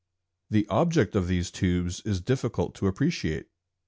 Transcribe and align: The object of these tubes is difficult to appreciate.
The 0.49 0.65
object 0.69 1.15
of 1.15 1.27
these 1.27 1.51
tubes 1.51 2.01
is 2.05 2.21
difficult 2.21 2.73
to 2.73 2.87
appreciate. 2.87 3.45